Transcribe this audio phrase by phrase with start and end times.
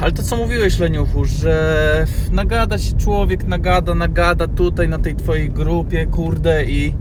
[0.00, 5.50] ale to co mówiłeś Leniuchu, że nagada się człowiek, nagada, nagada tutaj na tej twojej
[5.50, 6.94] grupie, kurde i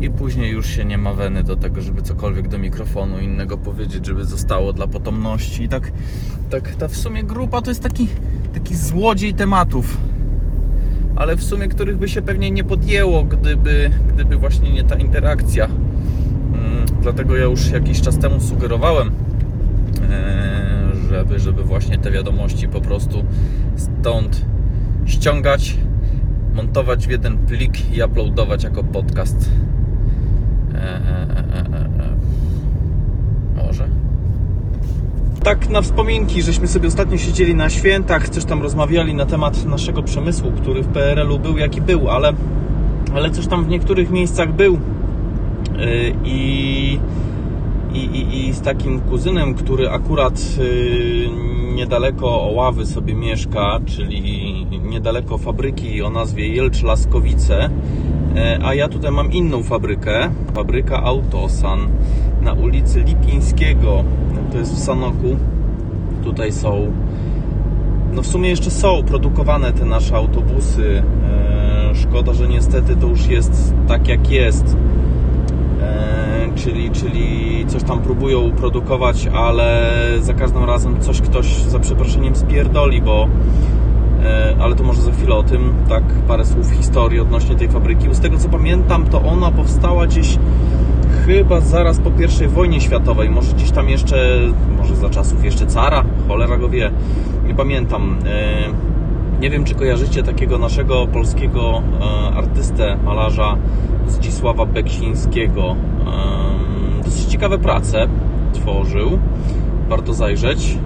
[0.00, 4.06] i później już się nie ma weny do tego, żeby cokolwiek do mikrofonu innego powiedzieć,
[4.06, 5.62] żeby zostało dla potomności.
[5.62, 5.92] I tak,
[6.50, 8.08] tak ta w sumie grupa to jest taki,
[8.54, 9.96] taki złodziej tematów,
[11.16, 15.64] ale w sumie których by się pewnie nie podjęło, gdyby, gdyby właśnie nie ta interakcja.
[15.64, 19.10] Mm, dlatego ja już jakiś czas temu sugerowałem,
[20.10, 20.59] e,
[21.10, 23.24] żeby, żeby właśnie te wiadomości po prostu
[23.76, 24.44] stąd
[25.06, 25.76] ściągać,
[26.54, 29.50] montować w jeden plik i uploadować jako podcast.
[30.74, 31.00] E, e,
[31.58, 32.16] e,
[33.56, 33.88] Może.
[35.42, 40.02] Tak na wspominki, żeśmy sobie ostatnio siedzieli na świętach, coś tam rozmawiali na temat naszego
[40.02, 42.32] przemysłu, który w PRL-u był jaki był, ale,
[43.14, 44.78] ale coś tam w niektórych miejscach był.
[46.24, 46.98] I,
[47.94, 50.40] i, i, i z takim kuzynem, który akurat
[51.74, 57.70] niedaleko Oławy sobie mieszka, czyli niedaleko fabryki o nazwie Jelcz Laskowice,
[58.36, 61.88] E, a ja tutaj mam inną fabrykę, fabryka Autosan
[62.42, 64.04] na ulicy Lipińskiego,
[64.52, 65.36] to jest w Sanoku.
[66.24, 66.92] Tutaj są,
[68.12, 71.02] no w sumie jeszcze są produkowane te nasze autobusy.
[71.24, 74.76] E, szkoda, że niestety to już jest tak jak jest.
[76.54, 82.36] E, czyli, czyli coś tam próbują produkować, ale za każdym razem coś ktoś za przeproszeniem
[82.36, 83.28] spierdoli, bo
[84.24, 88.14] E, ale to może za chwilę o tym, tak parę słów historii odnośnie tej fabryki.
[88.14, 90.38] Z tego co pamiętam, to ona powstała gdzieś
[91.26, 92.10] chyba zaraz po
[92.44, 94.40] I wojnie światowej, może gdzieś tam jeszcze,
[94.78, 96.90] może za czasów jeszcze cara, cholera go wie,
[97.46, 98.16] nie pamiętam.
[99.40, 102.04] E, nie wiem, czy kojarzycie takiego naszego polskiego e,
[102.36, 103.56] artystę, malarza
[104.06, 105.76] Zdzisława Beksińskiego.
[107.04, 108.08] Dosyć ciekawe prace
[108.52, 109.18] tworzył,
[109.88, 110.78] warto zajrzeć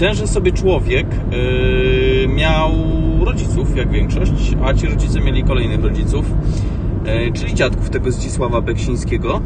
[0.00, 2.70] tenże sobie człowiek yy, miał
[3.24, 6.34] rodziców, jak większość, a ci rodzice mieli kolejnych rodziców,
[7.34, 9.40] czyli dziadków tego Zdzisława Beksińskiego.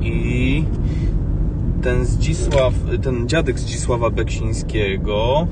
[0.00, 0.64] I
[1.84, 5.46] ten Zdzisław, ten dziadek Zdzisława Beksińskiego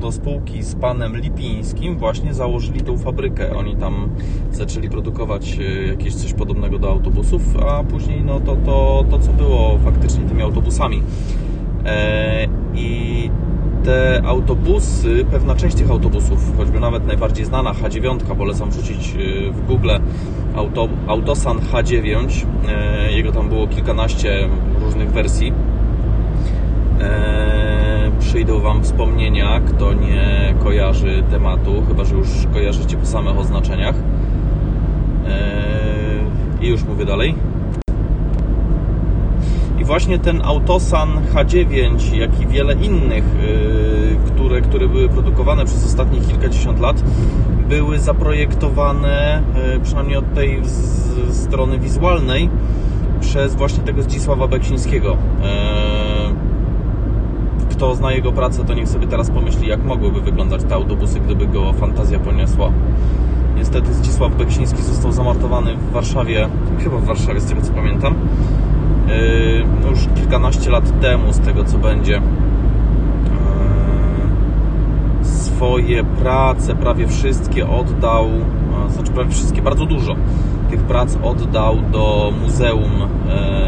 [0.00, 3.56] do spółki z panem Lipińskim właśnie założyli tą fabrykę.
[3.56, 4.08] Oni tam
[4.52, 9.32] zaczęli produkować yy, jakieś coś podobnego do autobusów, a później no to, to, to co
[9.32, 11.02] było faktycznie tymi autobusami.
[11.84, 13.30] E, I
[13.84, 19.66] te autobusy, pewna część tych autobusów, choćby nawet najbardziej znana H9, polecam wrzucić e, w
[19.66, 19.90] Google
[20.56, 24.48] auto, Autosan H9, e, jego tam było kilkanaście
[24.80, 25.52] różnych wersji.
[28.18, 33.94] Przyjdą Wam wspomnienia, kto nie kojarzy tematu, chyba że już kojarzycie po samych oznaczeniach.
[36.60, 37.34] I już mówię dalej
[39.88, 46.20] właśnie ten Autosan H9, jak i wiele innych, y, które, które były produkowane przez ostatnie
[46.20, 47.02] kilkadziesiąt lat,
[47.68, 49.42] były zaprojektowane,
[49.76, 50.62] y, przynajmniej od tej
[51.30, 52.50] strony wizualnej,
[53.20, 55.12] przez właśnie tego Zdzisława Beksińskiego.
[55.12, 55.16] Y,
[57.70, 61.46] kto zna jego pracę, to niech sobie teraz pomyśli, jak mogłyby wyglądać te autobusy, gdyby
[61.46, 62.70] go fantazja poniosła.
[63.56, 66.48] Niestety Zdzisław Beksiński został zamordowany w Warszawie,
[66.84, 68.14] chyba w Warszawie, z tego co pamiętam.
[69.08, 72.20] Yy, no już kilkanaście lat temu, z tego co będzie, yy,
[75.24, 78.26] swoje prace, prawie wszystkie oddał,
[78.88, 80.14] znaczy prawie wszystkie, bardzo dużo
[80.70, 82.92] tych prac oddał do muzeum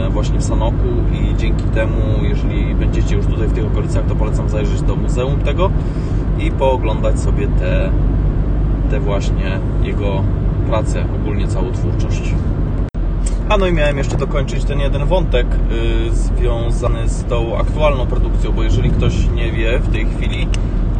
[0.05, 4.15] yy, właśnie w Sanoku i dzięki temu, jeżeli będziecie już tutaj w tych okolicach, to
[4.17, 5.71] polecam zajrzeć do muzeum tego
[6.39, 7.91] i pooglądać sobie te,
[8.91, 10.23] te właśnie jego
[10.69, 12.35] pracę, ogólnie całą twórczość.
[13.51, 18.53] A no i miałem jeszcze dokończyć ten jeden wątek yy, związany z tą aktualną produkcją,
[18.53, 20.49] bo jeżeli ktoś nie wie w tej chwili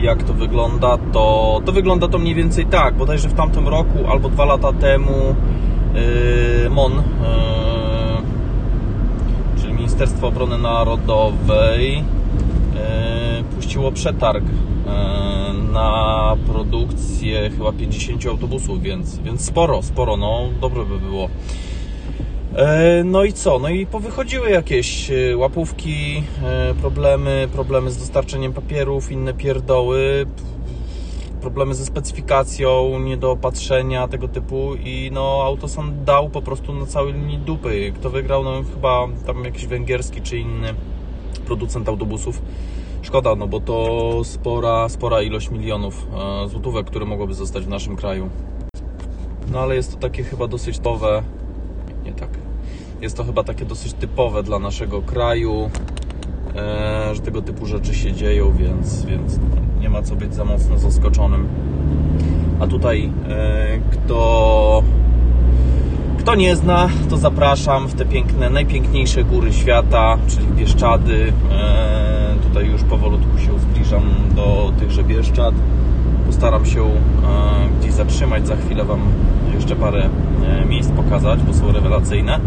[0.01, 2.95] jak to wygląda, to, to wygląda to mniej więcej tak.
[2.95, 5.35] Bodajże w tamtym roku albo dwa lata temu
[6.63, 7.01] yy, MON, yy,
[9.61, 12.03] czyli Ministerstwo Obrony Narodowej, yy,
[13.55, 20.99] puściło przetarg yy, na produkcję chyba 50 autobusów, więc, więc sporo, sporo, no dobre by
[20.99, 21.29] było.
[22.57, 23.59] E, no i co?
[23.59, 30.27] No i powychodziły jakieś e, łapówki, e, problemy, problemy z dostarczeniem papierów, inne pierdoły,
[31.41, 37.39] problemy ze specyfikacją, niedopatrzenia tego typu i no Autosan dał po prostu na całej linii
[37.39, 37.93] dupy.
[37.95, 38.45] Kto wygrał?
[38.45, 40.75] No chyba tam jakiś węgierski czy inny
[41.47, 42.43] producent autobusów.
[43.03, 46.07] Szkoda, no bo to spora, spora ilość milionów
[46.47, 48.31] złotówek, które mogłyby zostać w naszym kraju.
[49.53, 51.23] No ale jest to takie chyba dosyć towe,
[52.05, 52.29] nie tak
[53.01, 55.71] Jest to chyba takie dosyć typowe dla naszego kraju,
[56.57, 59.39] e, że tego typu rzeczy się dzieją, więc, więc
[59.81, 61.49] nie ma co być za mocno zaskoczonym.
[62.61, 64.83] A tutaj e, kto,
[66.19, 71.33] kto nie zna, to zapraszam w te piękne, najpiękniejsze góry świata, czyli Bieszczady.
[71.51, 74.03] E, tutaj już powolutku się zbliżam
[74.37, 75.55] do tychże Bieszczad.
[76.27, 76.89] Postaram się e,
[77.81, 78.47] gdzieś zatrzymać.
[78.47, 79.01] Za chwilę Wam
[79.55, 80.09] jeszcze parę
[80.47, 82.35] e, miejsc pokazać, bo są rewelacyjne.
[82.35, 82.41] E,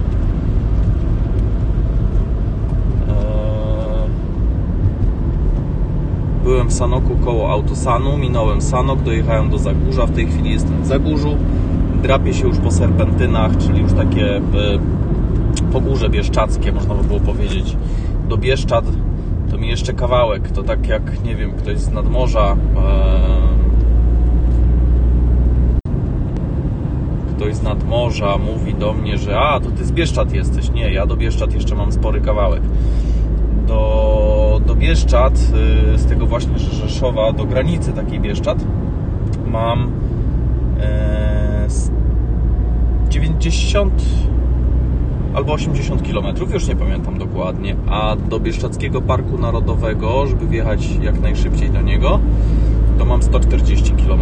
[6.44, 10.86] Byłem w Sanoku koło Autosanu, minąłem Sanok, dojechałem do Zagórza, w tej chwili jestem w
[10.86, 11.38] Zagórzu.
[12.04, 14.42] Drapię się już po serpentynach, czyli już takie
[15.74, 17.78] pogórze bieszczackie, można by było powiedzieć.
[18.30, 18.86] Do Bieszczad
[19.52, 23.43] to mi jeszcze kawałek, to tak jak, nie wiem, ktoś z nadmorza e,
[27.44, 30.70] ktoś z nadmorza mówi do mnie, że a, to ty z Bieszczad jesteś.
[30.70, 32.62] Nie, ja do Bieszczad jeszcze mam spory kawałek.
[33.68, 35.34] Do, do Bieszczad,
[35.94, 38.66] y, z tego właśnie Rzeszowa, do granicy takiej Bieszczad,
[39.48, 39.92] mam
[40.80, 41.92] e, z
[43.10, 44.04] 90
[45.36, 51.22] albo 80 km, już nie pamiętam dokładnie, a do Bieszczadzkiego Parku Narodowego, żeby wjechać jak
[51.22, 52.20] najszybciej do niego,
[52.98, 54.22] to mam 140 km,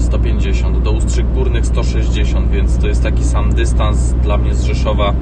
[0.00, 5.14] 150, do Ustrzyk Górnych 160, więc to jest taki sam dystans dla mnie z Rzeszowa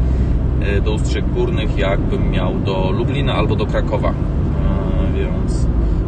[0.60, 5.66] e, do Ustrzyk Górnych, jakbym miał do Lublina albo do Krakowa, E, więc,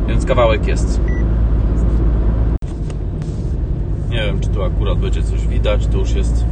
[0.09, 1.01] więc kawałek jest.
[4.11, 6.45] Nie wiem, czy tu akurat będzie coś widać, to już jest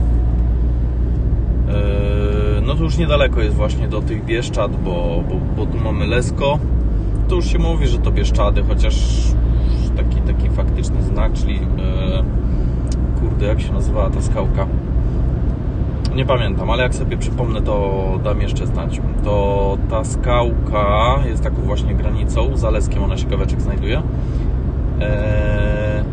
[1.69, 6.07] e, no to już niedaleko jest właśnie do tych Bieszczad, bo, bo, bo tu mamy
[6.07, 6.59] Lesko.
[7.29, 8.95] To już się mówi, że to Bieszczady, chociaż
[10.27, 11.61] taki, faktyczny znak, czyli e,
[13.21, 14.67] kurde, jak się nazywała ta skałka?
[16.15, 19.01] Nie pamiętam, ale jak sobie przypomnę, to dam jeszcze znać.
[19.25, 24.03] To ta skałka jest taką właśnie granicą, za Leskiem ona się kaweczek znajduje.
[25.01, 26.05] E,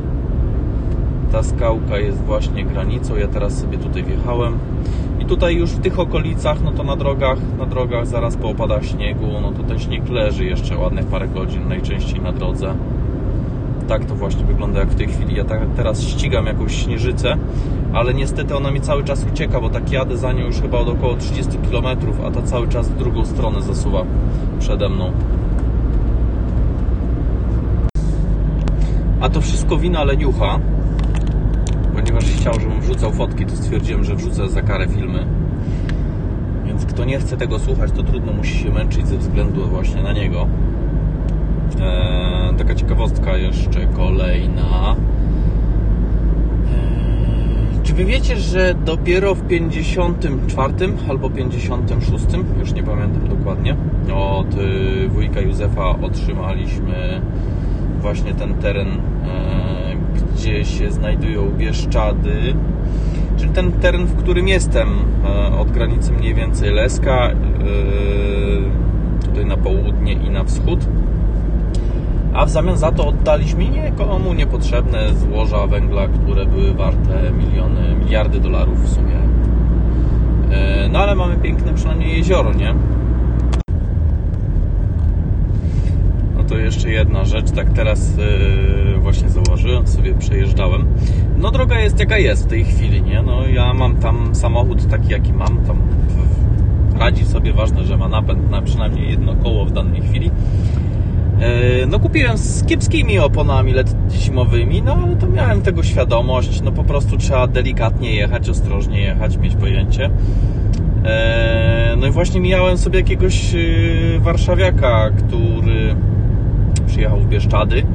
[1.31, 3.15] ta skałka jest właśnie granicą.
[3.15, 4.57] Ja teraz sobie tutaj wjechałem.
[5.19, 8.85] I tutaj już w tych okolicach, no to na drogach, na drogach zaraz po opadach
[8.85, 12.73] śniegu, no to ten śnieg leży jeszcze ładnych parę godzin, najczęściej na drodze.
[13.89, 15.35] Tak to właśnie wygląda jak w tej chwili.
[15.35, 17.37] Ja tak teraz ścigam jakąś śnieżycę,
[17.93, 20.89] ale niestety ona mi cały czas ucieka, bo tak jadę za nią już chyba od
[20.89, 21.85] około 30 km,
[22.25, 24.03] a ta cały czas w drugą stronę zasuwa
[24.59, 25.11] przede mną.
[29.21, 30.59] A to wszystko wina leniucha,
[31.95, 35.25] ponieważ chciał, żebym wrzucał fotki, to stwierdziłem, że wrzucę za karę filmy.
[36.65, 40.13] Więc kto nie chce tego słuchać, to trudno musi się męczyć ze względu właśnie na
[40.13, 40.47] niego.
[41.75, 44.95] Eee, taka ciekawostka jeszcze kolejna.
[46.65, 50.73] Eee, czy wy wiecie, że dopiero w 54
[51.09, 52.25] albo 56,
[52.59, 53.75] już nie pamiętam dokładnie,
[54.15, 57.21] od y, wujka Józefa otrzymaliśmy
[58.01, 58.99] właśnie ten teren, e,
[60.35, 62.53] gdzie się znajdują Bieszczady,
[63.37, 64.89] czyli ten teren, w którym jestem,
[65.25, 67.35] e, od granicy mniej więcej Leska, e,
[69.25, 70.87] tutaj na południe i na wschód.
[72.33, 78.39] A w zamian za to oddaliśmy nikomu niepotrzebne złoża węgla, które były warte miliony, miliardy
[78.39, 79.15] dolarów w sumie.
[80.51, 82.73] E, No ale mamy piękne przynajmniej jezioro, nie?
[86.37, 90.85] No to jeszcze jedna rzecz, tak teraz yy, właśnie założyłem, sobie przejeżdżałem.
[91.37, 93.21] No droga jest jaka jest w tej chwili, nie?
[93.21, 95.77] No ja mam tam samochód taki jaki mam, tam
[96.99, 100.31] radzi sobie, ważne, że ma napęd na przynajmniej jedno koło w danej chwili.
[101.39, 103.73] Yy, No kupiłem z kiepskimi oponami
[104.11, 109.37] zimowymi, no ale to miałem tego świadomość, no po prostu trzeba delikatnie jechać, ostrożnie jechać,
[109.37, 110.09] mieć pojęcie.
[111.05, 115.95] Eee, No i właśnie mijałem sobie jakiegoś yy, warszawiaka, który
[116.87, 117.75] przyjechał w Bieszczady.
[117.77, 117.85] Eee,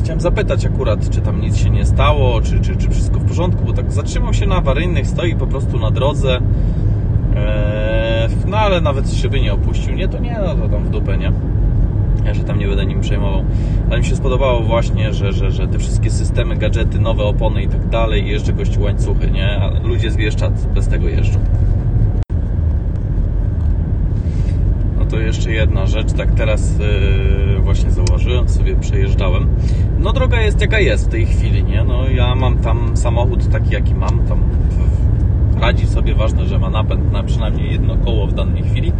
[0.00, 3.64] Chciałem zapytać akurat, czy tam nic się nie stało, czy, czy, czy wszystko w porządku,
[3.64, 6.40] bo tak zatrzymał się na awaryjnych, stoi po prostu na drodze.
[8.32, 9.94] Eee, No ale nawet szyby nie opuścił.
[9.94, 11.32] Nie, to nie, no to tam w dupę, nie?
[12.24, 13.44] Ja się tam nie będę nim przejmował.
[13.90, 17.68] Ale mi się spodobało właśnie, że, że, że te wszystkie systemy, gadżety, nowe opony i
[17.68, 19.60] tak dalej, i jeszcze gościu łańcuchy, nie?
[19.60, 21.38] A ludzie z Bieszczad bez tego jeżdżą.
[24.98, 29.48] No to jeszcze jedna rzecz, tak teraz yy, właśnie założyłem, sobie przejeżdżałem.
[29.98, 31.84] No droga jest jaka jest w tej chwili, nie?
[31.84, 34.38] No ja mam tam samochód taki jaki mam, tam
[35.62, 38.92] radzi sobie, ważne, że ma napęd na przynajmniej jedno koło w danej chwili.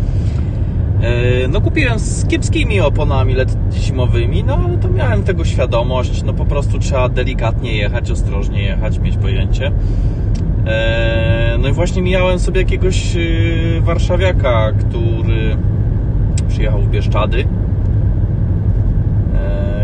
[1.02, 3.34] E, No kupiłem z kiepskimi oponami
[3.72, 8.98] zimowymi, no ale to miałem tego świadomość, no po prostu trzeba delikatnie jechać, ostrożnie jechać,
[8.98, 9.72] mieć pojęcie.
[10.66, 15.56] E, no i właśnie mijałem sobie jakiegoś y, warszawiaka, który
[16.48, 17.44] przyjechał w Bieszczady.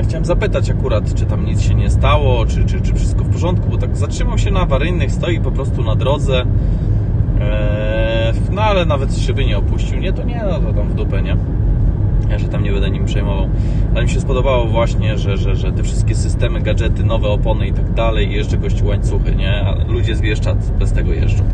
[0.09, 3.69] Chciałem zapytać akurat, czy tam nic się nie stało, czy, czy, czy wszystko w porządku,
[3.71, 6.47] bo tak zatrzymał się na awaryjnych, stoi po prostu na drodze.
[7.41, 9.99] E, no ale nawet szyby nie opuścił.
[9.99, 11.37] Nie, to nie, no to tam w dupę, nie?
[12.31, 13.49] Ja się tam nie będę nim przejmował.
[13.95, 17.73] Ale mi się spodobało właśnie, że, że, że te wszystkie systemy, gadżety, nowe opony i
[17.73, 19.63] tak dalej, i jeszcze gości łańcuchy, nie?
[19.67, 20.21] A ludzie z
[20.79, 21.45] bez tego jeżdżą.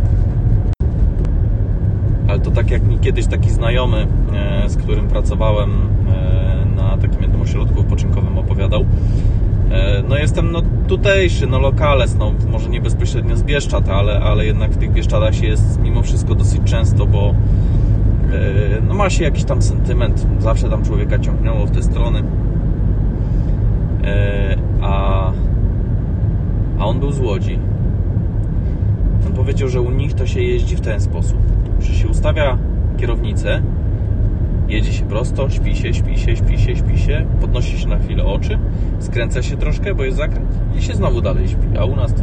[2.29, 5.71] Ale to tak jak mi kiedyś taki znajomy, e, z którym pracowałem
[6.09, 6.45] e,
[6.77, 8.85] na takim jednym ośrodku wypoczynkowym opowiadał.
[9.71, 14.47] E, No jestem no, tutejszy, no lokales, no może nie bezpośrednio z Bieszczad, ale, ale
[14.47, 17.35] jednak w tych Bieszczadach się jest mimo wszystko dosyć często, bo
[18.33, 22.23] e, no ma się jakiś tam sentyment, zawsze tam człowieka ciągnęło w te strony.
[24.05, 25.33] E, A,
[26.79, 27.59] a on był z Łodzi.
[29.27, 31.39] On powiedział, że u nich to się jeździ w ten sposób,
[31.81, 32.59] że się ustawia
[32.97, 33.63] kierownicę,
[34.75, 38.25] jedzie się prosto, śpi się, śpi się, śpi się, śpi się, podnosi się na chwilę
[38.25, 38.59] oczy,
[39.01, 41.79] skręca się troszkę, bo jest zakręt i się znowu dalej śpi.
[41.79, 42.23] A u nas to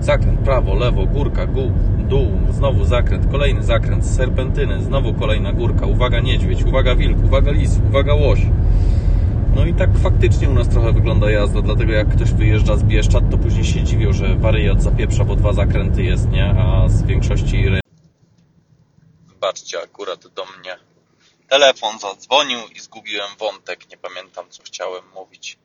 [0.00, 6.20] zakręt, prawo, lewo, górka, gół, dół, znowu zakręt, kolejny zakręt, serpentyny, znowu kolejna górka, uwaga
[6.20, 8.40] niedźwiedź, uwaga wilk, uwaga lis, uwaga łoś.
[9.54, 13.30] No i tak faktycznie u nas trochę wygląda jazda, dlatego jak ktoś wyjeżdża z Bieszczad,
[13.30, 16.44] to później się dziwią, że wariat zapieprza, bo dwa zakręty jest, nie?
[16.44, 17.64] A z większości...
[19.28, 20.86] Wybaczcie, akurat do mnie
[21.48, 25.58] telefon zadzwonił i zgubiłem wątek, nie pamiętam co chciałem mówić.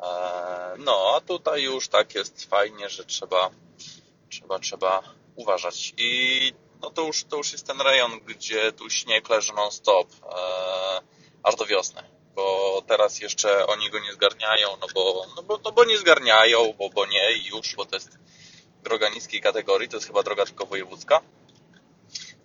[0.00, 3.50] Eee, No, a tutaj już tak jest fajnie, że trzeba,
[4.30, 5.02] trzeba, trzeba
[5.36, 5.94] uważać.
[5.96, 10.08] I no to już, to już jest ten rejon, gdzie tu śnieg leży non stop,
[10.12, 11.00] eee,
[11.42, 12.02] aż do wiosny.
[12.34, 16.74] Bo teraz jeszcze oni go nie zgarniają, no bo, no bo, no bo nie zgarniają,
[16.78, 18.18] bo, bo nie i już, bo to jest
[18.82, 21.20] droga niskiej kategorii, to jest chyba droga tylko wojewódzka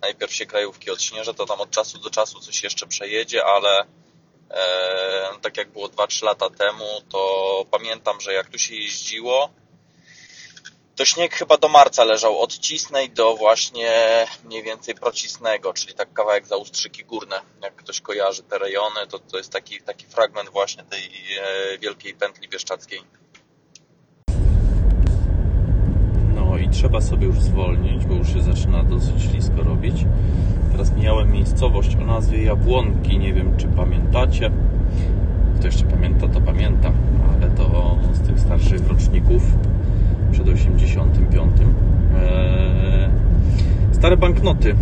[0.06, 3.80] najpierw się krajówki odśnieżę, to tam od czasu do czasu coś jeszcze przejedzie, ale
[4.50, 7.20] e, tak jak było 2-3 lata temu, to
[7.70, 9.50] pamiętam, że jak tu się jeździło,
[10.96, 13.92] to śnieg chyba do marca leżał od Cisnej do właśnie
[14.44, 17.40] mniej więcej Procisnego, czyli tak kawałek za Ustrzyki Górne.
[17.62, 22.14] Jak ktoś kojarzy te rejony, to to jest taki, taki fragment właśnie tej e, wielkiej
[22.14, 23.00] pętli bieszczackiej.
[26.34, 29.96] No i trzeba sobie już zwolnić, bo już się zaczyna dosyć ślisko robić.
[31.06, 34.50] Mijałem miejscowość o nazwie Jabłonki, nie wiem czy pamiętacie.
[35.56, 36.92] Kto jeszcze pamięta, to pamięta,
[37.32, 39.56] ale to z tych starszych roczników
[40.32, 41.52] przed 85.
[41.60, 43.10] Eee,
[43.92, 44.74] stare banknoty.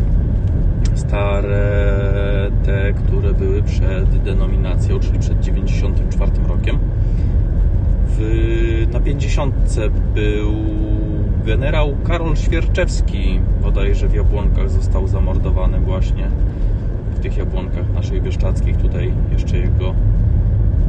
[0.95, 6.79] Stare te, które były przed denominacją, czyli przed 94 rokiem.
[8.07, 9.55] W, na 50
[10.15, 10.55] był
[11.45, 16.29] generał Karol Świerczewski, bodajże w Jabłonkach został zamordowany właśnie
[17.15, 18.77] w tych Jabłonkach naszych bieszczadzkich.
[18.77, 19.95] Tutaj jeszcze jego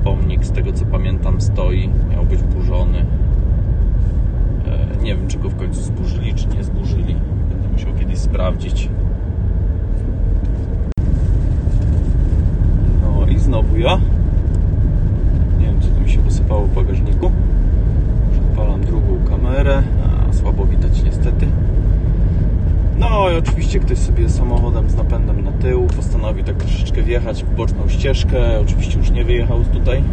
[0.03, 1.89] pomnik, z tego co pamiętam, stoi.
[2.11, 3.05] Miał być burzony.
[4.67, 7.15] E, Nie wiem, czy go w końcu zburzyli, czy nie zburzyli.
[7.49, 8.89] Będę musiał kiedyś sprawdzić.
[13.01, 13.97] No i znowu ja.
[15.59, 17.31] Nie wiem, co tu mi się posypało w bagażniku.
[18.51, 19.83] Odpalam drugą kamerę.
[20.45, 21.47] Słabo widać niestety.
[22.97, 27.55] No i oczywiście ktoś sobie samochodem z napędem na tył postanowił tak troszeczkę wjechać w
[27.55, 28.59] boczną ścieżkę.
[28.61, 30.03] Oczywiście już nie wyjechał tutaj.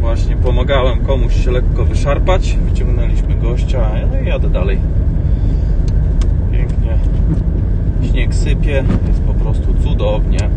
[0.00, 2.58] Właśnie pomagałem komuś się lekko wyszarpać.
[2.70, 4.78] Wyciągnęliśmy gościa, no i jadę dalej.
[6.52, 6.98] Pięknie.
[8.10, 10.50] Śnieg sypie, jest po prostu cudownie.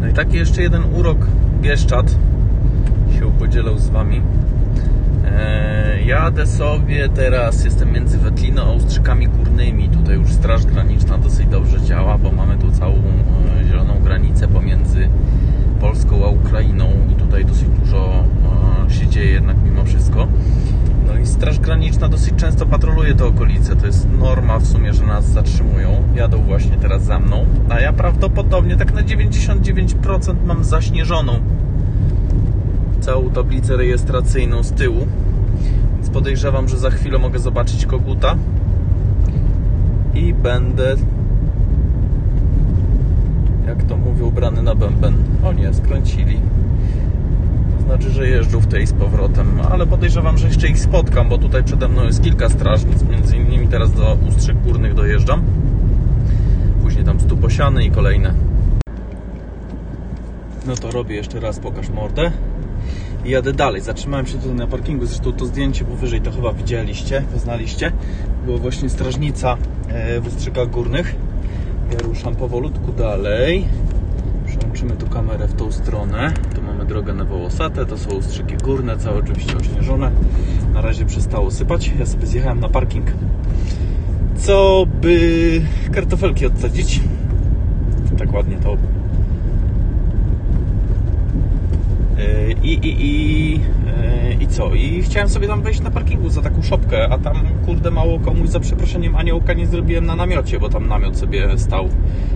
[0.00, 1.26] No i taki jeszcze jeden urok
[1.60, 2.10] Bieszczad
[3.18, 4.20] się podzielał z Wami.
[5.24, 9.88] Eee, jadę sobie teraz, jestem między Wetliną a Ustrzykami Górnymi.
[9.88, 15.08] Tutaj już Straż Graniczna dosyć dobrze działa, bo mamy tu całą e, zieloną granicę pomiędzy
[15.80, 18.24] Polską a Ukrainą i tutaj dosyć dużo
[18.86, 20.28] e, się dzieje jednak mimo wszystko.
[21.06, 23.76] No i Straż Graniczna dosyć często patroluje te okolice.
[23.76, 26.02] To jest norma w sumie, że nas zatrzymują.
[26.14, 31.40] Jadą właśnie teraz za mną, a ja prawdopodobnie tak na 99% mam zaśnieżoną
[33.00, 35.06] całą tablicę rejestracyjną z tyłu.
[35.94, 38.36] Więc podejrzewam, że za chwilę mogę zobaczyć koguta
[40.14, 40.96] i będę
[43.70, 45.14] jak to mówią, brany na bęben.
[45.44, 46.40] O nie, skręcili.
[47.76, 51.38] To znaczy, że jeżdżą w tej z powrotem, ale podejrzewam, że jeszcze ich spotkam, bo
[51.38, 55.42] tutaj przede mną jest kilka strażnic, między innymi teraz do Ustrzyk Górnych dojeżdżam.
[56.82, 58.34] Później tam Stuposiany i kolejne.
[60.66, 62.32] No to robię jeszcze raz, pokaż mordę.
[63.24, 63.80] I jadę dalej.
[63.82, 67.92] Zatrzymałem się tutaj na parkingu, zresztą to zdjęcie powyżej to chyba widzieliście, poznaliście.
[68.44, 69.56] Była właśnie strażnica
[69.88, 71.14] e, w Ustrzykach Górnych.
[71.92, 73.64] Ja ruszam powolutku dalej.
[74.46, 76.32] Przełączymy tu kamerę w tą stronę.
[76.54, 80.10] Tu mamy drogę na Wołosatę, to są Ustrzyki Górne, całe oczywiście ośnieżone.
[80.74, 81.92] Na razie przestało sypać.
[81.98, 83.06] Ja sobie zjechałem na parking,
[84.36, 85.62] co by
[85.92, 87.00] kartofelki odsadzić.
[88.18, 88.76] Tak ładnie to
[92.09, 92.09] E,
[92.62, 94.74] I, i, i, e, I co?
[94.74, 97.36] I chciałem sobie tam wejść na parkingu za taką szopkę, a tam
[97.66, 101.88] kurde mało komuś za przeproszeniem aniołka nie zrobiłem na namiocie, bo tam namiot sobie stał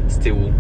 [0.09, 0.53] z tyłu.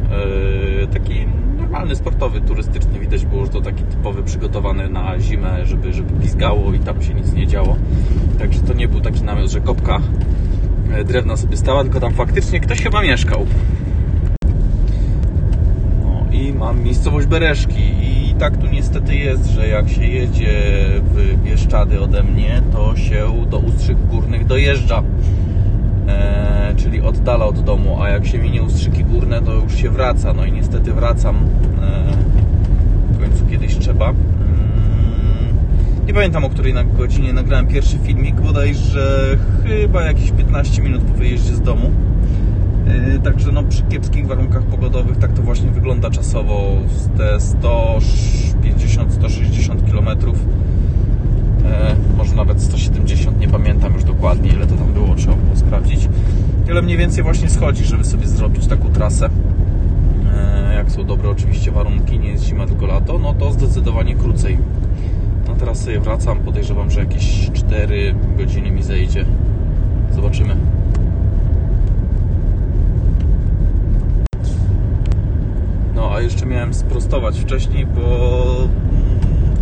[0.82, 1.26] E, taki
[1.58, 2.98] normalny, sportowy, turystyczny.
[3.00, 7.14] Widać było, że to taki typowy przygotowany na zimę, żeby, żeby pizgało i tam się
[7.14, 7.76] nic nie działo.
[8.38, 10.00] Także to nie był taki namiot, że kopka
[11.04, 13.46] drewna sobie stała, tylko tam faktycznie ktoś chyba mieszkał.
[16.04, 17.93] No i mam miejscowość Bereszki
[18.36, 20.62] i tak tu niestety jest, że jak się jedzie
[21.04, 25.02] w Bieszczady ode mnie, to się do Ustrzyk Górnych dojeżdża.
[26.08, 30.32] E, czyli oddala od domu, a jak się minie Ustrzyki Górne, to już się wraca.
[30.32, 31.36] No i niestety wracam.
[31.36, 32.04] E,
[33.12, 34.10] w końcu kiedyś trzeba.
[34.10, 34.16] Mm,
[36.06, 41.54] nie pamiętam o której godzinie nagrałem pierwszy filmik, bodajże chyba jakieś 15 minut po wyjeździe
[41.54, 41.90] z domu.
[42.86, 46.72] Yy, także no, przy kiepskich warunkach pogodowych tak to właśnie wygląda czasowo.
[47.16, 50.26] Te 150-160 km, yy,
[52.16, 56.08] może nawet 170, nie pamiętam już dokładnie ile to tam było, trzeba było sprawdzić.
[56.66, 59.28] Tyle mniej więcej właśnie schodzi, żeby sobie zrobić taką trasę.
[60.68, 64.58] Yy, jak są dobre oczywiście warunki, nie jest zima, tylko lato, no to zdecydowanie krócej.
[65.48, 69.24] No teraz sobie wracam, podejrzewam, że jakieś 4 godziny mi zejdzie.
[70.10, 70.56] Zobaczymy.
[76.04, 78.00] No, a jeszcze miałem sprostować wcześniej, bo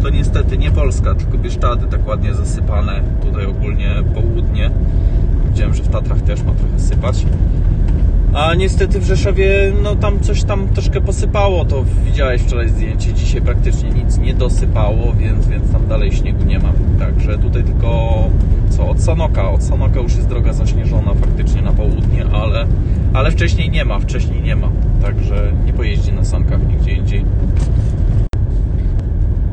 [0.03, 3.01] to niestety nie Polska, tylko Bieszczady tak ładnie zasypane.
[3.23, 4.71] Tutaj ogólnie południe.
[5.49, 7.27] Widziałem, że w Tatrach też ma trochę sypać.
[8.35, 13.43] A niestety w Rzeszowie, no tam coś tam troszkę posypało, to widziałeś wczoraj zdjęcie, dzisiaj
[13.43, 16.73] praktycznie nic nie dosypało, więc, więc tam dalej śniegu nie ma.
[16.99, 18.15] Także tutaj tylko
[18.71, 22.67] co, od Sanoka, od Sanoka już jest droga zaśnieżona faktycznie na południe, ale,
[23.13, 24.69] ale wcześniej nie ma, wcześniej nie ma,
[25.03, 27.25] także nie pojeździ na sankach nigdzie indziej.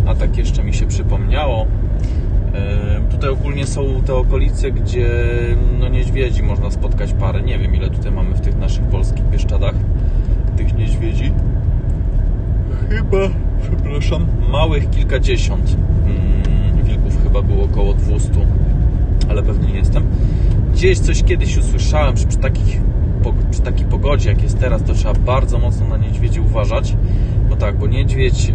[0.05, 1.65] A tak jeszcze mi się przypomniało,
[3.19, 5.09] Tutaj ogólnie są te okolice, gdzie
[5.79, 7.41] no niedźwiedzi można spotkać parę.
[7.41, 9.75] Nie wiem ile tutaj mamy w tych naszych polskich Bieszczadach
[10.57, 11.31] tych niedźwiedzi.
[12.89, 13.17] Chyba,
[13.61, 15.75] przepraszam, małych kilkadziesiąt.
[16.05, 18.29] Mm, wilków chyba było około 200,
[19.29, 20.03] ale pewnie nie jestem.
[20.73, 22.81] Gdzieś coś kiedyś usłyszałem, że przy, takich,
[23.51, 26.95] przy takiej pogodzie jak jest teraz, to trzeba bardzo mocno na niedźwiedzi uważać
[27.49, 28.53] bo tak, bo niedźwiedź yy,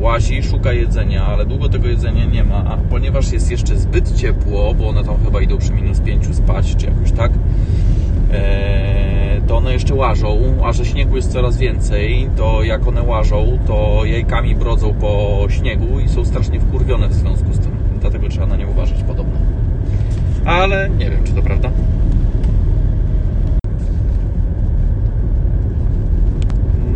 [0.00, 4.74] łazi, szuka jedzenia, ale długo tego jedzenia nie ma, a ponieważ jest jeszcze zbyt ciepło,
[4.74, 8.38] bo one tam chyba idą przy minus 5 spać, czy jakoś tak, yy,
[9.46, 14.04] to one jeszcze łażą, a że śniegu jest coraz więcej, to jak one łażą, to
[14.04, 17.72] jajkami brodzą po śniegu i są strasznie wkurwione w związku z tym.
[18.00, 19.38] Dlatego trzeba na nie uważać podobno.
[20.44, 21.70] Ale nie wiem, czy to prawda.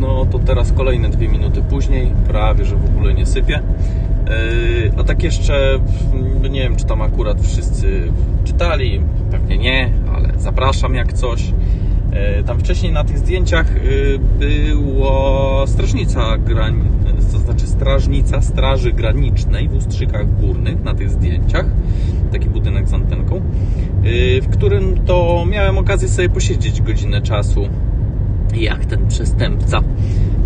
[0.03, 3.61] No to teraz kolejne dwie minuty później, prawie że w ogóle nie sypie.
[4.27, 5.79] Yy, a tak jeszcze,
[6.51, 8.13] nie wiem czy tam akurat wszyscy
[8.45, 11.45] czytali, pewnie nie, ale zapraszam jak coś.
[11.49, 16.85] Yy, tam wcześniej na tych zdjęciach yy, była strażnica grań,
[17.33, 21.67] to znaczy strażnica Straży Granicznej w Ustrzykach Górnych na tych zdjęciach.
[22.33, 23.43] Taki budynek z antenką,
[24.43, 27.69] w którym to miałem okazję sobie posiedzieć godzinę czasu
[28.57, 29.81] jak ten przestępca.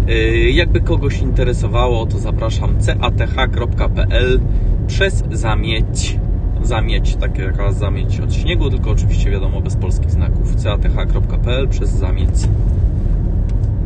[0.09, 4.41] Y, jakby kogoś interesowało, to zapraszam cath.pl
[4.87, 6.19] przez zamieć.
[6.63, 10.55] Zamieć, takie jaka zamieć od śniegu, tylko oczywiście wiadomo bez polskich znaków.
[10.65, 12.35] cath.pl przez zamieć.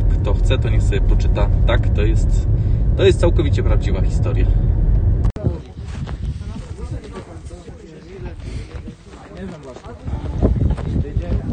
[0.09, 1.49] Kto chce, to niech sobie poczyta.
[1.67, 2.47] Tak, to jest,
[2.97, 4.45] to jest całkowicie prawdziwa historia.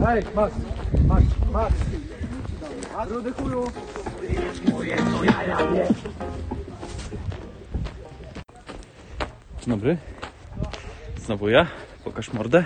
[0.04, 0.54] Hej, Max,
[1.08, 1.97] Max, Max.
[3.06, 3.66] Rudy chuju.
[9.60, 9.98] Dzień dobry.
[11.24, 11.66] Znowu ja.
[12.04, 12.64] Pokaż mordę.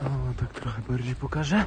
[0.00, 0.04] O,
[0.40, 1.64] tak trochę bardziej pokażę.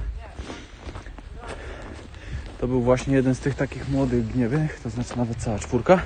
[2.61, 6.01] To był właśnie jeden z tych takich młodych gniewych, to znaczy nawet cała czwórka.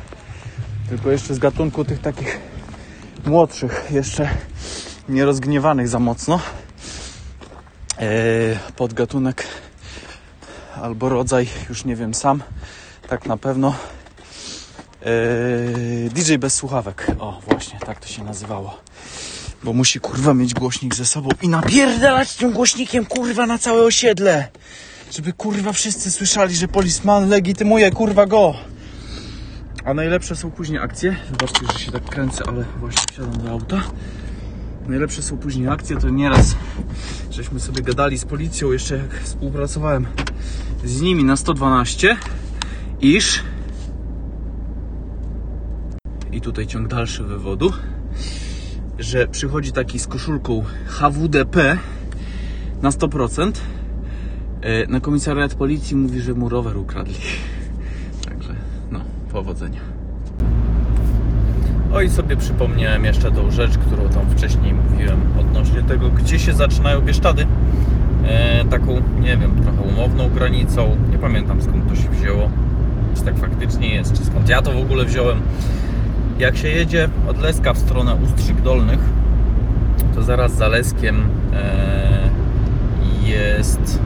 [0.89, 2.39] Tylko jeszcze z gatunku tych takich
[3.25, 4.29] młodszych, jeszcze
[5.09, 6.39] nierozgniewanych za mocno.
[7.99, 9.45] Eee, podgatunek
[10.83, 12.43] albo rodzaj, już nie wiem sam,
[13.07, 13.75] tak na pewno
[15.05, 17.07] Yy, DJ bez słuchawek.
[17.19, 18.79] O, właśnie, tak to się nazywało.
[19.63, 24.47] Bo musi kurwa mieć głośnik ze sobą i napierdalać tym głośnikiem kurwa na całe osiedle.
[25.11, 28.53] Żeby kurwa wszyscy słyszeli, że polisman legitymuje kurwa go.
[29.85, 31.15] A najlepsze są później akcje.
[31.29, 33.81] Zobaczcie, że się tak kręcę, ale właśnie wsiadam do auta.
[34.87, 36.55] Najlepsze są później akcje, to nieraz
[37.33, 40.07] żeśmy sobie gadali z policją, jeszcze jak współpracowałem
[40.85, 42.17] z nimi na 112,
[43.01, 43.43] iż
[46.31, 47.71] i tutaj ciąg dalszy wywodu,
[48.99, 51.77] że przychodzi taki z koszulką HWDP
[52.81, 53.51] na 100%,
[54.61, 57.15] e, na komisariat policji mówi, że mu rower ukradli.
[58.25, 58.55] Także,
[58.91, 59.92] no, powodzenia.
[61.95, 67.01] Oj, sobie przypomniałem jeszcze tą rzecz, którą tam wcześniej mówiłem odnośnie tego, gdzie się zaczynają
[67.01, 67.47] Bieszczady.
[68.27, 70.97] E, taką, nie wiem, trochę umowną granicą.
[71.11, 72.49] Nie pamiętam skąd to się wzięło.
[73.15, 75.41] Czy tak faktycznie jest, czy skąd ja to w ogóle wziąłem.
[76.39, 78.99] Jak się jedzie od Leska w stronę Ustrzyk Dolnych,
[80.15, 82.29] to zaraz za Leskiem e,
[83.25, 83.99] jest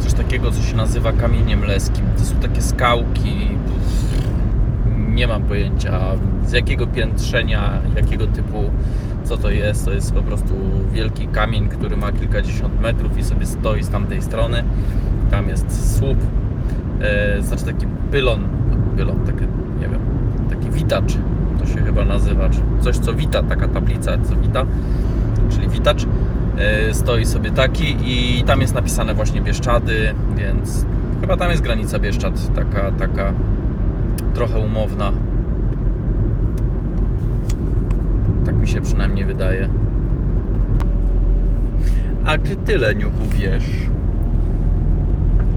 [0.00, 2.04] coś takiego, co się nazywa kamieniem leskim.
[2.18, 3.48] To są takie skałki,
[5.22, 6.00] nie mam pojęcia
[6.46, 8.70] z jakiego piętrzenia, jakiego typu,
[9.24, 9.84] co to jest.
[9.84, 10.54] To jest po prostu
[10.92, 14.64] wielki kamień, który ma kilkadziesiąt metrów i sobie stoi z tamtej strony.
[15.30, 16.18] Tam jest słup,
[17.00, 18.48] e, znaczy taki pylon,
[18.96, 19.40] pylon, taki,
[19.80, 20.00] nie wiem,
[20.50, 21.12] taki witacz,
[21.58, 24.66] to się chyba nazywa, czy coś co wita, taka tablica co wita,
[25.50, 26.06] czyli witacz.
[26.58, 30.86] E, stoi sobie taki i tam jest napisane właśnie Bieszczady, więc
[31.20, 33.32] chyba tam jest granica Bieszczad, taka, taka
[34.34, 35.12] trochę umowna.
[38.46, 39.68] Tak mi się przynajmniej wydaje.
[42.26, 43.64] A ty, Leniuchu, wiesz,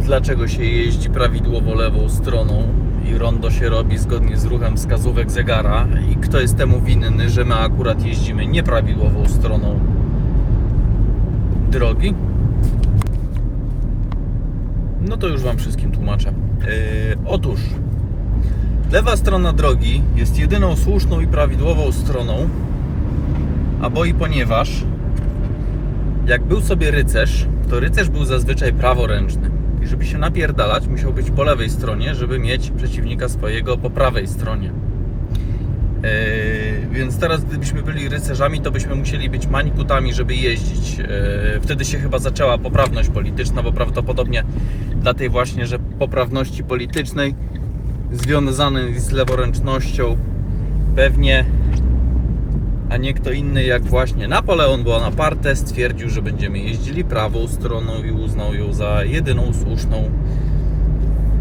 [0.02, 2.64] dlaczego się jeździ prawidłowo lewą stroną
[3.10, 7.46] i rondo się robi zgodnie z ruchem wskazówek zegara i kto jest temu winny, że
[7.46, 9.80] my akurat jeździmy nieprawidłową stroną
[11.72, 12.14] drogi?
[15.10, 16.30] No to już Wam wszystkim tłumaczę.
[16.30, 17.60] Yy, otóż
[18.96, 22.50] Lewa strona drogi jest jedyną słuszną i prawidłową stroną,
[23.82, 24.84] a bo i ponieważ
[26.28, 29.52] jak był sobie rycerz, to rycerz był zazwyczaj praworęczny.
[29.84, 34.28] I żeby się napierdalać, musiał być po lewej stronie, żeby mieć przeciwnika swojego po prawej
[34.28, 34.72] stronie.
[36.04, 40.98] Yy, więc teraz, gdybyśmy byli rycerzami, to byśmy musieli być mańkutami, żeby jeździć.
[40.98, 41.08] Yy,
[41.62, 44.44] wtedy się chyba zaczęła poprawność polityczna, bo prawdopodobnie
[45.02, 47.36] dla tej właśnie, że poprawności politycznej
[48.18, 50.18] związany z leworęcznością
[50.96, 51.46] pewnie
[52.90, 58.12] a nie kto inny jak właśnie Napoleon Bonaparte stwierdził, że będziemy jeździli prawą stroną i
[58.12, 60.12] uznał ją za jedyną słuszną.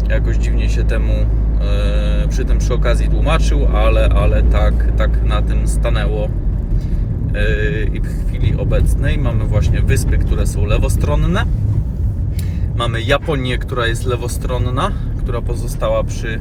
[0.09, 5.41] Jakoś dziwnie się temu e, przy tym przy okazji tłumaczył, ale, ale tak, tak na
[5.41, 6.25] tym stanęło.
[6.25, 11.45] E, I w chwili obecnej mamy właśnie wyspy, które są lewostronne.
[12.75, 16.39] Mamy Japonię, która jest lewostronna, która pozostała przy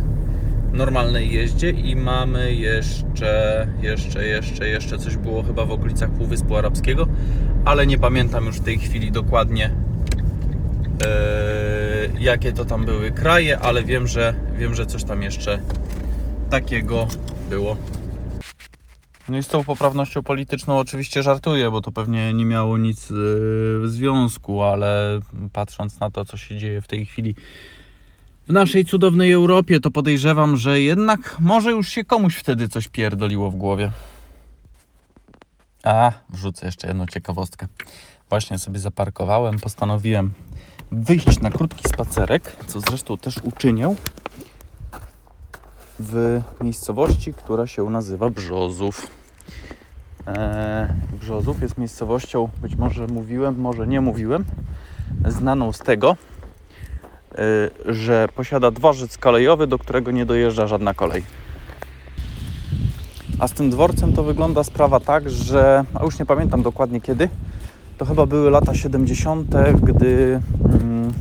[0.74, 7.06] normalnej jeździe i mamy jeszcze, jeszcze, jeszcze, jeszcze coś było chyba w okolicach Półwyspu Arabskiego,
[7.64, 9.70] ale nie pamiętam już w tej chwili dokładnie
[11.06, 15.58] e, jakie to tam były kraje, ale wiem, że wiem, że coś tam jeszcze
[16.50, 17.08] takiego
[17.50, 17.76] było.
[19.28, 23.14] No i z tą poprawnością polityczną oczywiście żartuję, bo to pewnie nie miało nic e,
[23.80, 25.20] w związku, ale
[25.52, 27.34] patrząc na to, co się dzieje w tej chwili
[28.48, 33.50] w naszej cudownej Europie, to podejrzewam, że jednak może już się komuś wtedy coś pierdoliło
[33.50, 33.90] w głowie.
[35.84, 37.66] A, wrzucę jeszcze jedną ciekawostkę.
[38.28, 40.32] Właśnie sobie zaparkowałem, postanowiłem
[40.92, 43.94] wyjść na krótki spacerek, co zresztą też uczynię
[45.98, 49.10] w miejscowości, która się nazywa Brzozów.
[50.26, 50.88] Eee,
[51.20, 54.44] Brzozów jest miejscowością, być może mówiłem, może nie mówiłem,
[55.28, 56.16] znaną z tego,
[57.86, 61.22] że posiada dworzec kolejowy, do którego nie dojeżdża żadna kolej.
[63.38, 67.28] A z tym dworcem to wygląda sprawa tak, że, a już nie pamiętam dokładnie kiedy,
[67.98, 69.48] to chyba były lata 70.,
[69.82, 71.12] gdy mm,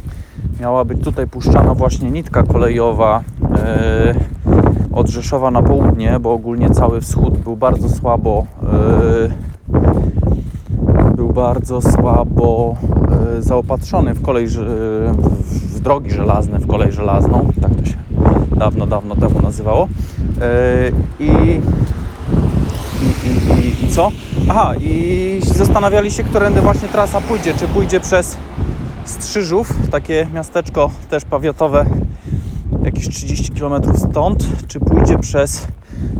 [0.59, 3.23] miała być tutaj puszczana właśnie nitka kolejowa
[4.91, 9.53] y, od Rzeszowa na południe, bo ogólnie cały wschód był bardzo słabo y,
[11.15, 12.75] był bardzo słabo
[13.37, 17.97] e, zaopatrzony w kolej, w drogi żelazne, w kolej żelazną, tak to się
[18.57, 19.87] dawno, dawno temu nazywało.
[20.41, 21.61] E, I,
[23.03, 24.11] i, i, i, co?
[24.49, 28.37] Aha, i zastanawiali się, którędy właśnie trasa pójdzie, czy pójdzie przez
[29.05, 31.85] Strzyżów, takie miasteczko też powiatowe
[32.83, 35.67] jakieś 30 km stąd, czy pójdzie przez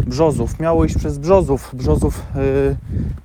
[0.08, 0.60] Brzozów.
[0.60, 1.70] Miało iść przez Brzozów.
[1.74, 2.76] Brzozów y,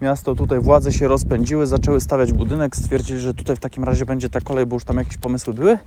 [0.01, 4.31] miasto, tutaj władze się rozpędziły, zaczęły stawiać budynek, stwierdzili, że tutaj w takim razie będzie
[4.31, 5.79] ta kolej, bo już tam jakieś pomysły były,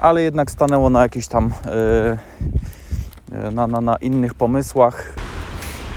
[0.00, 5.12] ale jednak stanęło na jakichś tam y, y, na, na, na innych pomysłach.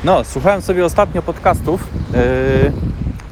[0.04, 1.88] No, słuchałem sobie ostatnio podcastów.
[2.14, 2.72] Yy,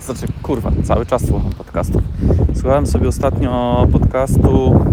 [0.01, 2.01] znaczy, kurwa, cały czas słucham podcastów.
[2.53, 4.85] Słuchałem sobie ostatnio podcastu.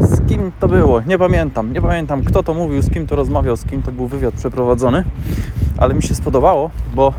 [0.00, 1.00] Z kim to było?
[1.00, 1.72] Nie pamiętam.
[1.72, 5.04] Nie pamiętam, kto to mówił, z kim to rozmawiał, z kim to był wywiad przeprowadzony,
[5.78, 7.12] ale mi się spodobało, bo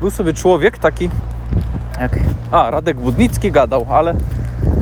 [0.00, 1.10] był sobie człowiek taki
[2.00, 2.18] jak.
[2.50, 4.14] A, Radek Budnicki gadał, ale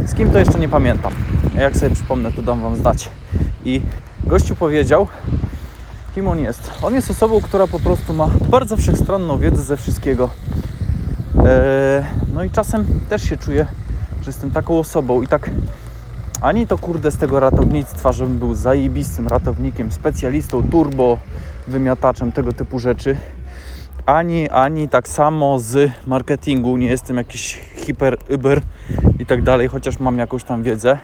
[0.07, 1.13] z kim to jeszcze nie pamiętam.
[1.55, 3.11] Jak sobie przypomnę, to dam Wam znać.
[3.65, 3.83] I
[4.25, 5.07] gościu powiedział,
[6.15, 6.71] kim on jest.
[6.83, 10.31] On jest osobą, która po prostu ma bardzo wszechstronną wiedzę ze wszystkiego.
[11.39, 13.67] Eee, no i czasem też się czuję,
[14.23, 15.51] że jestem taką osobą i tak
[16.41, 21.19] ani to kurde z tego ratownictwa, żebym był zajebistym ratownikiem, specjalistą, turbo,
[21.69, 23.17] wymiataczem, tego typu rzeczy.
[24.09, 28.61] Ani, ani tak samo z marketingu, nie jestem jakiś hiper, uber
[29.19, 30.99] i tak dalej, chociaż mam jakąś tam wiedzę.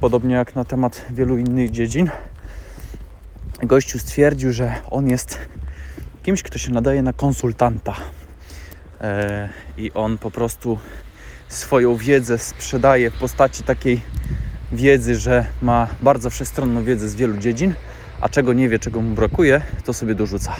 [0.00, 2.10] Podobnie jak na temat wielu innych dziedzin
[3.62, 5.38] gościu stwierdził, że on jest
[6.22, 7.94] kimś, kto się nadaje na konsultanta.
[9.00, 10.78] E, I on po prostu
[11.48, 14.00] swoją wiedzę sprzedaje w postaci takiej
[14.72, 17.74] wiedzy, że ma bardzo wszechstronną wiedzę z wielu dziedzin,
[18.20, 20.56] a czego nie wie, czego mu brakuje, to sobie dorzuca.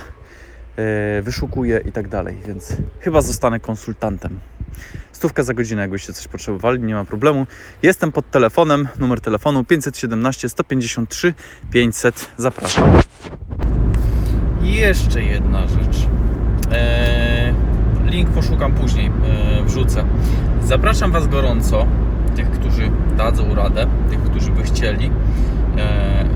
[0.77, 4.41] E, wyszukuje i tak dalej, więc chyba zostanę konsultantem.
[5.13, 7.47] Stówka za godzinę, jakbyście coś potrzebowali, nie ma problemu.
[7.83, 11.35] Jestem pod telefonem, numer telefonu 517 153
[11.71, 12.31] 500.
[12.37, 12.93] Zapraszam.
[14.63, 16.07] Jeszcze jedna rzecz.
[16.73, 17.55] Eee,
[18.05, 20.05] link poszukam później, eee, wrzucę.
[20.65, 21.87] Zapraszam Was gorąco,
[22.37, 25.11] tych, którzy dadzą radę, tych, którzy by chcieli,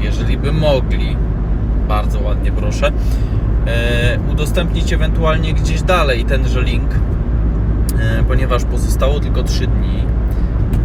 [0.01, 1.17] jeżeli by mogli,
[1.89, 2.93] bardzo ładnie proszę,
[4.33, 6.91] udostępnić ewentualnie gdzieś dalej tenże link,
[7.99, 10.05] e, ponieważ pozostało tylko 3 dni.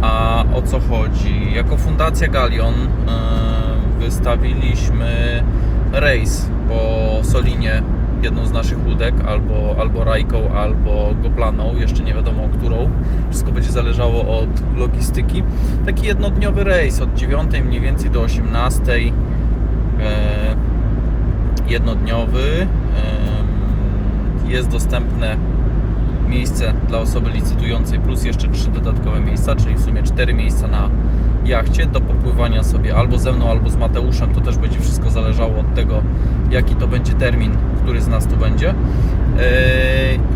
[0.02, 1.52] A o co chodzi?
[1.54, 2.88] Jako Fundacja Galion e,
[3.98, 5.42] wystawiliśmy
[5.92, 7.82] rejs po Solinie,
[8.22, 12.90] jedną z naszych łódek, albo, albo Rajką, albo Goplaną, jeszcze nie wiadomo którą.
[13.30, 15.42] Wszystko będzie zależało od logistyki.
[15.86, 18.92] Taki jednodniowy rejs od 9 mniej więcej do 18.
[18.92, 19.10] E,
[21.70, 22.66] jednodniowy.
[24.46, 25.36] E, jest dostępne
[26.28, 30.90] miejsce dla osoby licytującej plus jeszcze trzy dodatkowe miejsca, czyli w sumie cztery miejsca na
[31.44, 34.34] jachcie do popływania sobie albo ze mną, albo z Mateuszem.
[34.34, 36.02] To też będzie wszystko zależało od tego,
[36.50, 38.66] jaki to będzie termin, który z nas tu będzie.
[38.66, 38.74] Yy,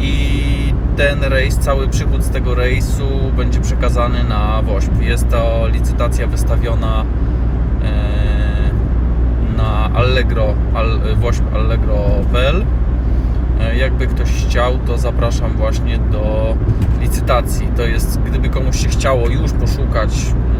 [0.01, 0.15] I
[0.97, 5.03] ten rejs, cały przychód z tego rejsu będzie przekazany na WOŚP.
[5.03, 7.05] Jest to licytacja wystawiona
[9.57, 11.01] na Allegro, al,
[11.55, 12.65] Allegro.pl.
[13.61, 16.57] E, Jakby ktoś chciał, to zapraszam właśnie do
[17.01, 17.69] licytacji.
[17.77, 20.11] To jest, gdyby komuś się chciało już poszukać,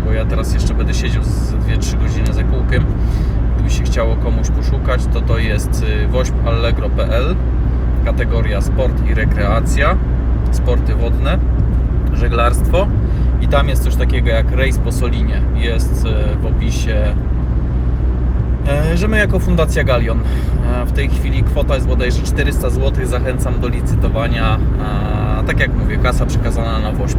[0.07, 2.85] bo ja teraz jeszcze będę siedział z 2-3 godziny za kółkiem,
[3.55, 7.37] gdyby się chciało komuś poszukać, to to jest y, wośpallegro.pl
[8.05, 9.97] kategoria sport i rekreacja,
[10.53, 11.39] sporty wodne,
[12.13, 12.87] żeglarstwo
[13.41, 15.43] i tam jest coś takiego jak rejs po Solinie.
[15.55, 17.15] Jest y, w opisie
[18.95, 23.07] że my jako Fundacja Galion e, w tej chwili kwota jest bodajże 400 zł.
[23.07, 24.59] Zachęcam do licytowania.
[25.41, 27.19] E, Tak jak mówię, kasa przekazana na WOŚP.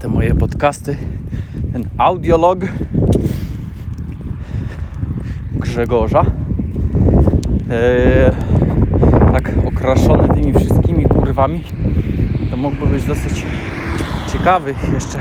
[0.00, 0.96] Te moje podcasty,
[1.72, 2.58] ten audiolog
[5.52, 6.24] Grzegorza.
[7.70, 8.30] E,
[9.32, 11.64] tak okraszony tymi wszystkimi kurwami,
[12.50, 13.46] to mógłby być dosyć
[14.32, 15.18] ciekawy jeszcze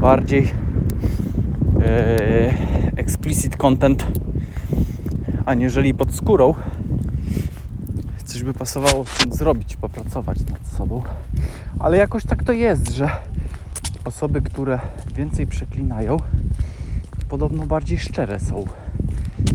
[0.00, 0.65] bardziej e,
[2.96, 4.06] explicit content,
[5.46, 6.54] aniżeli pod skórą.
[8.24, 11.02] Coś by pasowało zrobić, popracować nad sobą.
[11.78, 13.10] Ale jakoś tak to jest, że
[14.04, 14.80] osoby, które
[15.16, 16.16] więcej przeklinają,
[17.28, 18.64] podobno bardziej szczere są.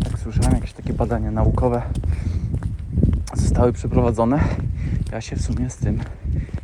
[0.08, 1.82] Jak słyszałem, jakieś takie badania naukowe
[3.34, 4.40] zostały przeprowadzone.
[5.12, 6.00] Ja się w sumie z tym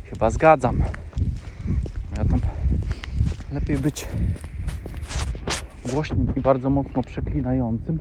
[0.03, 0.81] chyba zgadzam.
[2.17, 2.39] Ja tam
[3.51, 4.07] lepiej być
[5.91, 7.99] głośnym i bardzo mocno przeklinającym,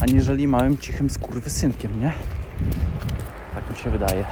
[0.00, 2.12] aniżeli małym cichym skurwysynkiem, nie?
[3.54, 4.24] Tak mi się wydaje.